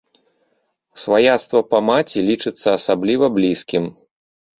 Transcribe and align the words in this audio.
Сваяцтва 1.01 1.61
па 1.73 1.81
маці 1.89 2.23
лічыцца 2.29 2.67
асабліва 2.79 3.25
блізкім. 3.37 3.85